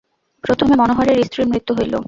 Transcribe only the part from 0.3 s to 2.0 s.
প্রথমে মনোহরের স্ত্রীর মৃত্যু হইল।